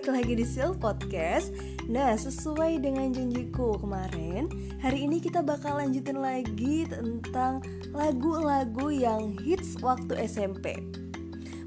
[0.00, 1.52] balik lagi di Sil Podcast.
[1.84, 4.48] Nah, sesuai dengan janjiku kemarin
[4.80, 7.60] Hari ini kita bakal lanjutin lagi tentang
[7.92, 10.80] lagu-lagu yang hits waktu SMP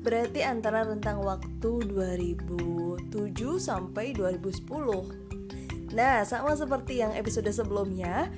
[0.02, 3.06] Berarti antara rentang waktu 2007
[3.62, 8.34] sampai 2010 Nah, sama seperti yang episode sebelumnya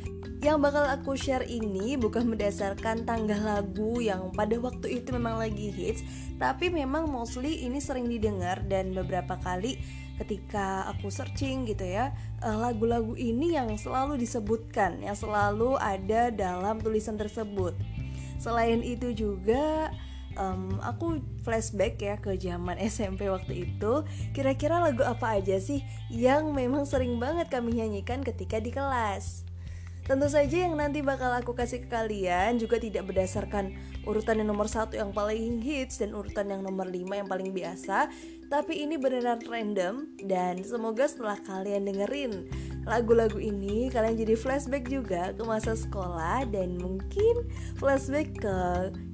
[0.46, 5.74] yang bakal aku share ini bukan berdasarkan tanggal lagu yang pada waktu itu memang lagi
[5.74, 6.06] hits,
[6.38, 9.82] tapi memang mostly ini sering didengar dan beberapa kali
[10.22, 12.14] ketika aku searching gitu ya,
[12.46, 17.74] eh, lagu-lagu ini yang selalu disebutkan, yang selalu ada dalam tulisan tersebut.
[18.38, 19.90] Selain itu juga
[20.38, 24.06] um, aku flashback ya ke zaman SMP waktu itu
[24.36, 25.82] Kira-kira lagu apa aja sih
[26.14, 29.45] yang memang sering banget kami nyanyikan ketika di kelas
[30.06, 33.74] Tentu saja yang nanti bakal aku kasih ke kalian juga tidak berdasarkan
[34.06, 38.14] urutan yang nomor satu yang paling hits dan urutan yang nomor lima yang paling biasa
[38.46, 42.46] Tapi ini beneran random dan semoga setelah kalian dengerin
[42.86, 47.50] lagu-lagu ini Kalian jadi flashback juga ke masa sekolah dan mungkin
[47.82, 48.58] flashback ke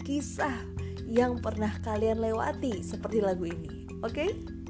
[0.04, 0.60] kisah
[1.08, 4.28] yang pernah kalian lewati seperti lagu ini Oke?
[4.28, 4.61] Okay?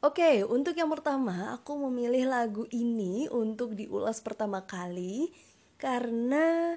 [0.00, 5.28] Oke, untuk yang pertama aku memilih lagu ini untuk diulas pertama kali
[5.76, 6.72] karena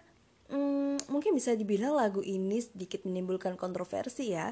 [0.51, 4.51] hmm, mungkin bisa dibilang lagu ini sedikit menimbulkan kontroversi ya.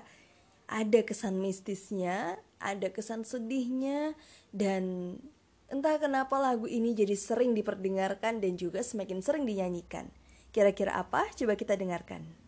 [0.71, 4.15] Ada kesan mistisnya, ada kesan sedihnya,
[4.55, 5.19] dan
[5.67, 10.07] entah kenapa lagu ini jadi sering diperdengarkan dan juga semakin sering dinyanyikan.
[10.55, 11.27] Kira-kira apa?
[11.35, 12.40] Coba kita dengarkan.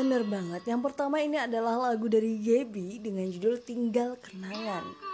[0.00, 5.09] Bener banget, yang pertama ini adalah lagu dari Gaby dengan judul Tinggal Kenangan.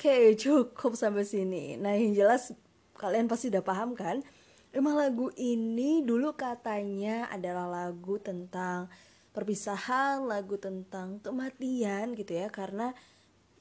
[0.00, 1.76] Oke, cukup sampai sini.
[1.76, 2.56] Nah, yang jelas
[2.96, 4.24] kalian pasti udah paham kan?
[4.72, 8.88] Emang lagu ini dulu katanya adalah lagu tentang
[9.36, 12.96] perpisahan, lagu tentang kematian gitu ya, karena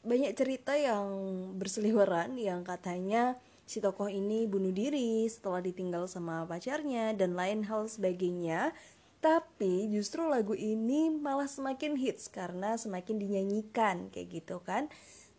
[0.08, 1.12] banyak cerita yang
[1.60, 3.36] berseliweran yang katanya
[3.68, 8.72] si tokoh ini bunuh diri setelah ditinggal sama pacarnya dan lain hal sebagainya.
[9.20, 14.88] Tapi justru lagu ini malah semakin hits karena semakin dinyanyikan kayak gitu kan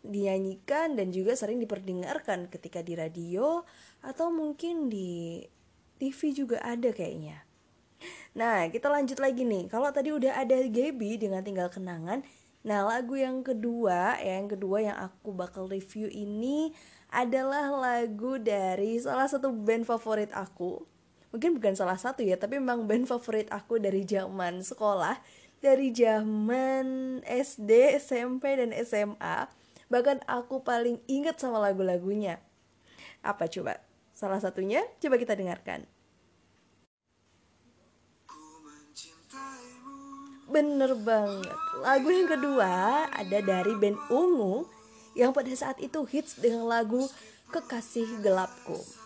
[0.01, 3.61] dinyanyikan dan juga sering diperdengarkan ketika di radio
[4.01, 5.45] atau mungkin di
[6.01, 7.45] TV juga ada kayaknya.
[8.33, 9.69] Nah, kita lanjut lagi nih.
[9.69, 12.25] Kalau tadi udah ada Gaby dengan tinggal kenangan,
[12.65, 16.73] nah lagu yang kedua, ya, yang kedua yang aku bakal review ini
[17.13, 20.81] adalah lagu dari salah satu band favorit aku.
[21.31, 25.21] Mungkin bukan salah satu ya, tapi memang band favorit aku dari zaman sekolah,
[25.61, 29.60] dari zaman SD, SMP dan SMA
[29.91, 32.39] Bahkan aku paling inget sama lagu-lagunya.
[33.19, 33.83] Apa coba?
[34.15, 35.83] Salah satunya coba kita dengarkan.
[40.47, 41.55] Bener banget.
[41.83, 44.63] Lagu yang kedua ada dari band Ungu
[45.15, 47.03] yang pada saat itu hits dengan lagu
[47.51, 49.00] Kekasih Gelapku.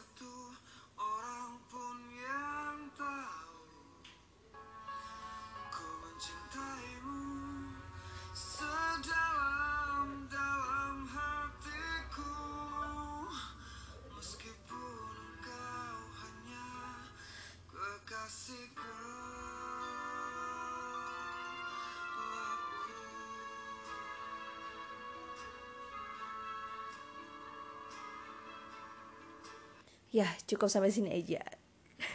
[30.16, 31.44] Ya cukup sampai sini aja.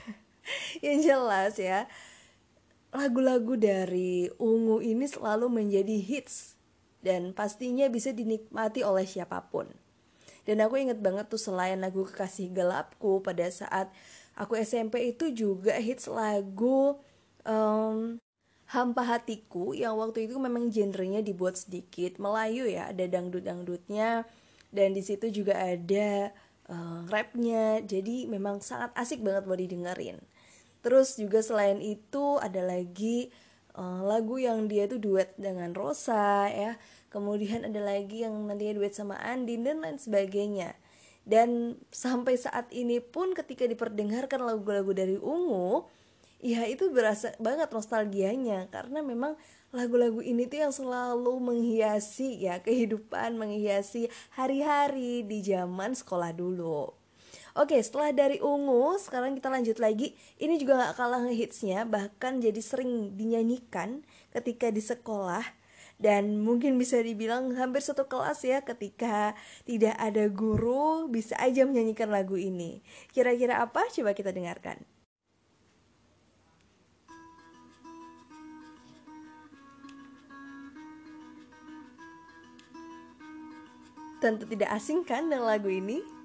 [0.84, 1.84] Yang jelas ya
[2.90, 6.58] lagu-lagu dari ungu ini selalu menjadi hits
[7.04, 9.68] dan pastinya bisa dinikmati oleh siapa pun.
[10.48, 13.92] Dan aku inget banget tuh selain lagu kekasih gelapku pada saat
[14.34, 16.98] aku SMP itu juga hits lagu
[17.44, 18.18] um,
[18.70, 24.26] Hampa Hatiku yang waktu itu memang genrenya dibuat sedikit Melayu ya, ada dangdut-dangdutnya.
[24.70, 26.30] Dan di situ juga ada
[26.70, 30.22] uh, rapnya, jadi memang sangat asik banget mau didengerin.
[30.80, 33.28] Terus juga selain itu ada lagi
[33.76, 36.80] uh, lagu yang dia itu duet dengan Rosa ya,
[37.12, 40.78] kemudian ada lagi yang nantinya duet sama Andin dan lain sebagainya.
[41.20, 45.84] Dan sampai saat ini pun ketika diperdengarkan lagu-lagu dari Ungu,
[46.40, 49.36] ya itu berasa banget nostalgianya karena memang
[49.70, 56.90] lagu-lagu ini tuh yang selalu menghiasi ya kehidupan menghiasi hari-hari di zaman sekolah dulu.
[57.54, 60.14] Oke setelah dari ungu sekarang kita lanjut lagi.
[60.38, 64.02] Ini juga gak kalah ngehitsnya bahkan jadi sering dinyanyikan
[64.34, 65.42] ketika di sekolah.
[66.00, 69.36] Dan mungkin bisa dibilang hampir satu kelas ya ketika
[69.68, 72.80] tidak ada guru bisa aja menyanyikan lagu ini.
[73.12, 73.84] Kira-kira apa?
[73.92, 74.80] Coba kita dengarkan
[84.20, 86.19] Tentu tidak asing kan dengan lagu ini?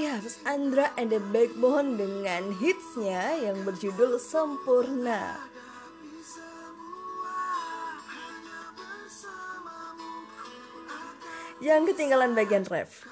[0.00, 5.36] Ya, Mas Andra and the Backbone dengan hitsnya yang berjudul Sempurna.
[11.60, 13.04] Yang ketinggalan bagian ref.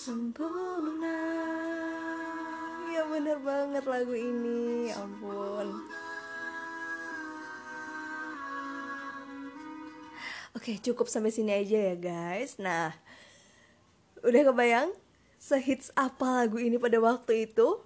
[0.00, 1.20] Sempurna.
[2.88, 4.88] Ya bener banget lagu ini.
[4.88, 5.68] Ya Ampun.
[10.56, 12.56] Oke cukup sampai sini aja ya guys.
[12.56, 12.96] Nah
[14.24, 14.88] Udah kebayang
[15.36, 17.84] Sehits apa lagu ini pada waktu itu?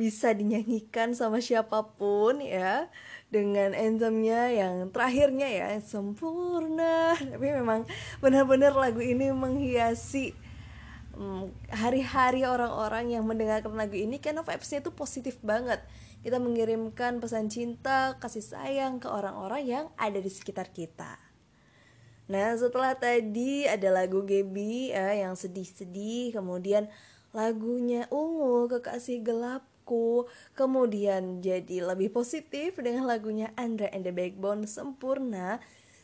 [0.00, 2.88] Bisa dinyanyikan sama siapa pun ya.
[3.28, 7.20] Dengan anthemnya yang terakhirnya ya Sempurna.
[7.20, 7.84] Tapi memang
[8.24, 10.51] benar-benar lagu ini menghiasi
[11.68, 15.84] hari-hari orang-orang yang mendengarkan lagu ini karena vibesnya itu positif banget.
[16.22, 21.18] Kita mengirimkan pesan cinta kasih sayang ke orang-orang yang ada di sekitar kita.
[22.30, 26.88] Nah setelah tadi ada lagu Gebi ya, yang sedih-sedih kemudian
[27.34, 35.58] lagunya ungu kekasih gelapku kemudian jadi lebih positif dengan lagunya Andre and the Backbone sempurna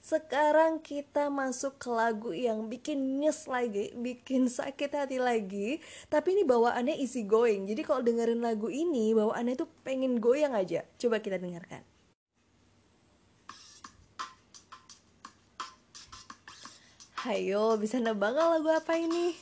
[0.08, 5.84] sekarang kita masuk ke lagu yang bikin nyes lagi, bikin sakit hati lagi.
[6.08, 7.68] Tapi ini bawaannya easy going.
[7.68, 10.88] Jadi kalau dengerin lagu ini, bawaannya tuh pengen goyang aja.
[10.96, 11.84] Coba kita dengarkan.
[17.28, 19.36] Hayo, bisa nebak lagu apa ini?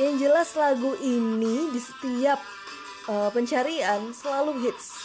[0.00, 2.40] Yang jelas lagu ini di setiap
[3.04, 4.96] uh, pencarian selalu hits.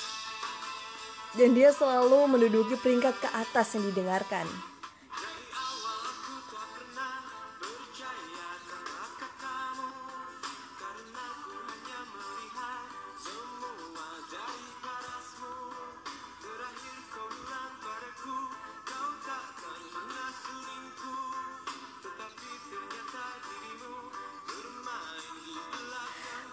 [1.36, 4.48] Dan dia selalu menduduki peringkat ke atas yang didengarkan.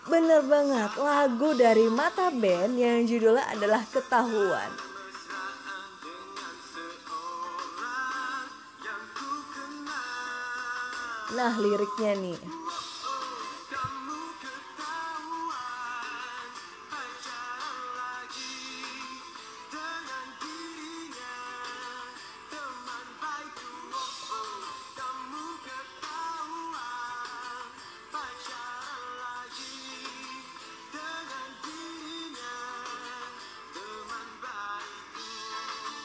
[0.03, 4.71] Bener banget, lagu dari Mata Band yang judulnya adalah Ketahuan.
[11.33, 12.62] Nah, liriknya nih.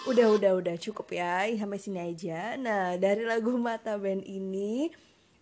[0.08, 2.56] Udah, udah, udah cukup ya sampai sini aja.
[2.56, 4.88] Nah, dari lagu Mata Band ini,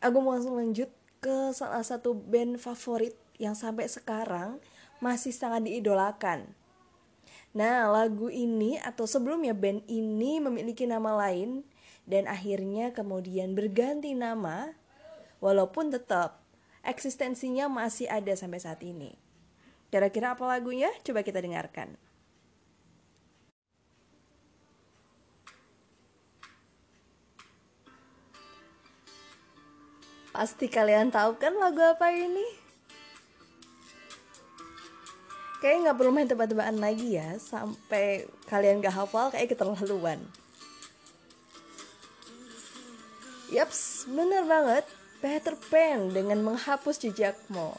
[0.01, 0.89] aku mau langsung lanjut
[1.21, 4.57] ke salah satu band favorit yang sampai sekarang
[4.97, 6.49] masih sangat diidolakan.
[7.53, 11.61] Nah, lagu ini atau sebelumnya band ini memiliki nama lain
[12.09, 14.73] dan akhirnya kemudian berganti nama
[15.45, 16.41] walaupun tetap
[16.81, 19.13] eksistensinya masih ada sampai saat ini.
[19.93, 20.89] Kira-kira apa lagunya?
[21.05, 22.01] Coba kita dengarkan.
[30.35, 32.43] Pasti kalian tahu kan lagu apa ini?
[35.63, 40.19] Kayaknya nggak perlu main tebak-tebakan lagi ya, sampai kalian gak hafal kayak keterlaluan.
[43.47, 44.83] Yaps, bener banget.
[45.23, 47.71] Peter Pan dengan menghapus jejakmu.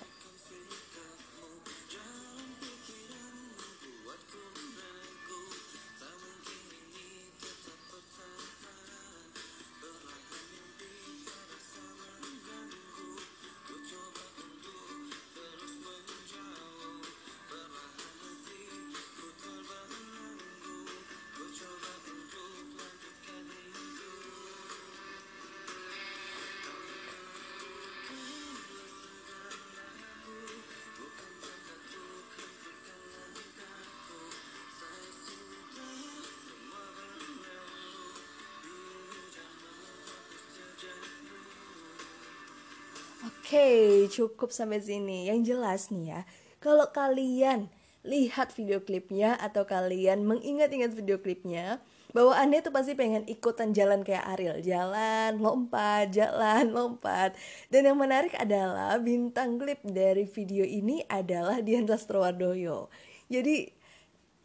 [43.47, 45.31] Oke, cukup sampai sini.
[45.31, 46.21] Yang jelas nih ya,
[46.59, 47.71] kalau kalian
[48.03, 51.79] lihat video klipnya atau kalian mengingat-ingat video klipnya,
[52.11, 57.38] bahwa Anda itu pasti pengen ikutan jalan kayak Ariel, jalan, lompat, jalan, lompat.
[57.71, 62.91] Dan yang menarik adalah bintang klip dari video ini adalah Dian Sastrowardoyo.
[63.31, 63.71] Jadi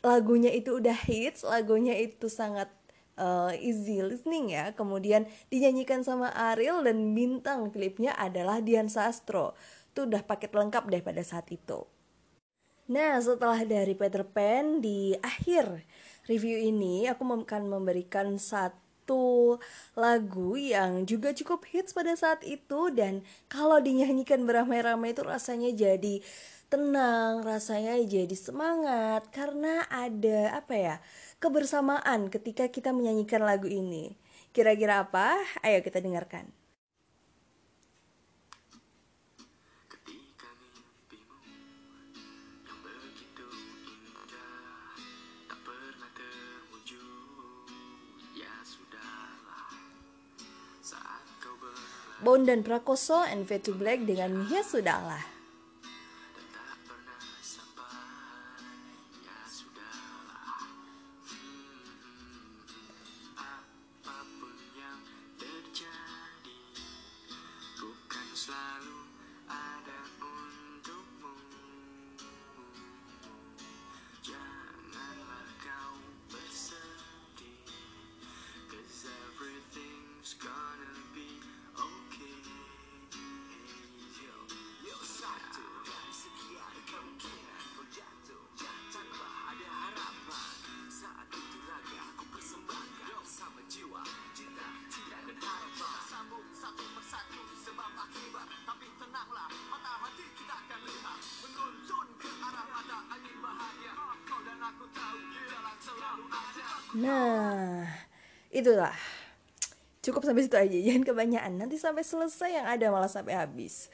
[0.06, 2.70] lagunya itu udah hits, lagunya itu sangat
[3.18, 4.72] uh, easy listening ya.
[4.76, 9.58] Kemudian dinyanyikan sama Ariel dan bintang klipnya adalah Dian Sastro.
[9.92, 11.84] Itu udah paket lengkap deh pada saat itu.
[12.92, 15.88] Nah, setelah dari Peter Pan di akhir
[16.28, 19.56] review ini aku akan memberikan satu
[19.96, 26.20] lagu yang juga cukup hits pada saat itu dan kalau dinyanyikan beramai-ramai itu rasanya jadi
[26.72, 30.96] tenang, rasanya jadi semangat karena ada apa ya?
[31.42, 34.14] Kebersamaan ketika kita menyanyikan lagu ini.
[34.54, 35.42] Kira-kira apa?
[35.66, 36.46] Ayo kita dengarkan.
[48.38, 48.54] Ya
[52.22, 55.41] Bondan Prakoso and Vetu Black dengan Ya Sudahlah.
[68.42, 69.11] silent
[106.92, 107.88] Nah,
[108.52, 108.92] itulah.
[110.04, 111.54] Cukup sampai situ aja, jangan kebanyakan.
[111.56, 113.88] Nanti sampai selesai yang ada malah sampai habis.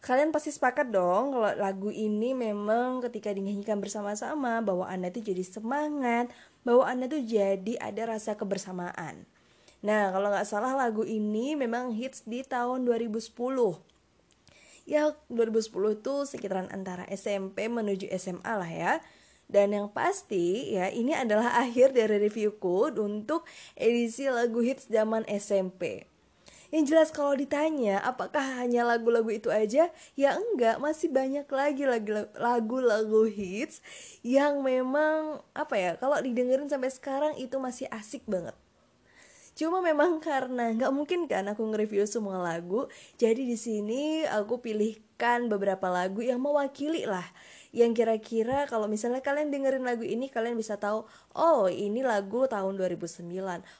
[0.00, 5.44] Kalian pasti sepakat dong kalau lagu ini memang ketika dinyanyikan bersama-sama bahwa Anda itu jadi
[5.44, 6.32] semangat,
[6.64, 9.28] bahwa Anda tuh jadi ada rasa kebersamaan.
[9.80, 13.80] Nah, kalau nggak salah lagu ini memang hits di tahun 2010.
[14.88, 18.92] Ya, 2010 itu sekitaran antara SMP menuju SMA lah ya.
[19.50, 23.42] Dan yang pasti ya ini adalah akhir dari reviewku untuk
[23.74, 26.06] edisi lagu hits zaman SMP.
[26.70, 29.90] Yang jelas kalau ditanya apakah hanya lagu-lagu itu aja?
[30.14, 31.82] Ya enggak, masih banyak lagi
[32.38, 33.82] lagu-lagu hits
[34.22, 38.54] yang memang apa ya, kalau didengerin sampai sekarang itu masih asik banget.
[39.58, 42.86] Cuma memang karena nggak mungkin kan aku nge-review semua lagu,
[43.18, 47.26] jadi di sini aku pilihkan beberapa lagu yang mewakili lah
[47.70, 51.06] yang kira-kira kalau misalnya kalian dengerin lagu ini kalian bisa tahu
[51.38, 53.30] oh ini lagu tahun 2009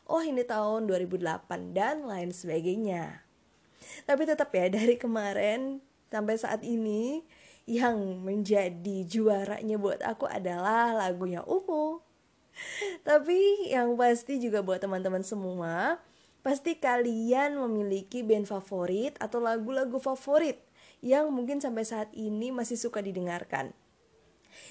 [0.07, 3.27] oh ini tahun 2008 dan lain sebagainya.
[4.07, 7.27] Tapi tetap ya dari kemarin sampai saat ini
[7.67, 12.03] yang menjadi juaranya buat aku adalah lagunya Umu.
[13.07, 16.03] Tapi yang pasti juga buat teman-teman semua,
[16.43, 20.61] pasti kalian memiliki band favorit atau lagu-lagu favorit
[21.01, 23.73] yang mungkin sampai saat ini masih suka didengarkan.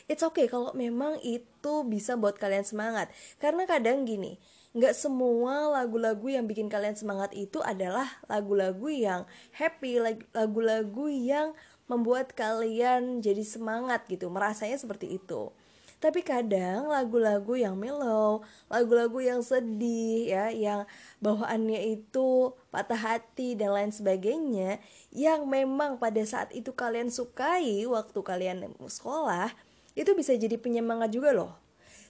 [0.10, 3.10] It's okay kalau memang itu bisa buat kalian semangat.
[3.40, 4.38] Karena kadang gini,
[4.76, 9.22] nggak semua lagu-lagu yang bikin kalian semangat itu adalah lagu-lagu yang
[9.56, 10.02] happy,
[10.36, 11.56] lagu-lagu yang
[11.90, 15.50] membuat kalian jadi semangat gitu, merasanya seperti itu.
[16.00, 18.40] Tapi kadang lagu-lagu yang mellow,
[18.72, 20.88] lagu-lagu yang sedih ya, yang
[21.20, 24.80] bawaannya itu patah hati dan lain sebagainya,
[25.12, 29.52] yang memang pada saat itu kalian sukai waktu kalian sekolah,
[29.92, 31.60] itu bisa jadi penyemangat juga loh.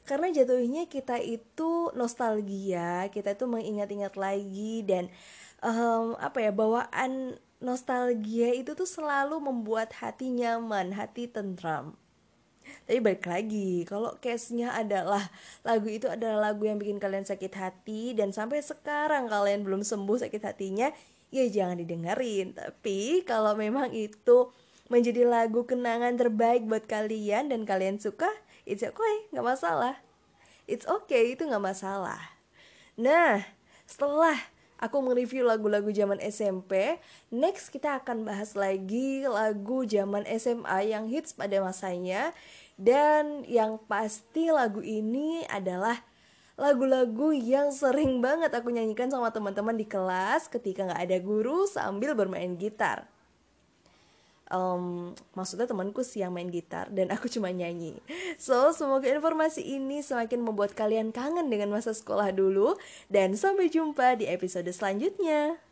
[0.06, 5.10] Karena jatuhnya kita itu nostalgia, kita itu mengingat-ingat lagi dan
[5.66, 11.98] um, apa ya bawaan nostalgia itu tuh selalu membuat hati nyaman, hati tentram.
[12.88, 15.30] Tapi balik lagi, kalau case-nya adalah
[15.62, 20.26] lagu itu adalah lagu yang bikin kalian sakit hati dan sampai sekarang kalian belum sembuh
[20.26, 20.90] sakit hatinya,
[21.30, 22.58] ya jangan didengerin.
[22.58, 24.50] Tapi kalau memang itu
[24.90, 28.30] menjadi lagu kenangan terbaik buat kalian dan kalian suka,
[28.66, 30.02] it's okay, nggak masalah.
[30.66, 32.22] It's okay, itu nggak masalah.
[32.98, 33.42] Nah,
[33.90, 34.38] setelah
[34.80, 36.98] aku mereview lagu-lagu zaman SMP.
[37.30, 42.32] Next kita akan bahas lagi lagu zaman SMA yang hits pada masanya.
[42.80, 46.00] Dan yang pasti lagu ini adalah
[46.56, 52.16] lagu-lagu yang sering banget aku nyanyikan sama teman-teman di kelas ketika nggak ada guru sambil
[52.16, 53.08] bermain gitar
[54.50, 57.98] um, maksudnya temanku yang main gitar dan aku cuma nyanyi.
[58.42, 62.76] So, semoga informasi ini semakin membuat kalian kangen dengan masa sekolah dulu
[63.08, 65.69] dan sampai jumpa di episode selanjutnya.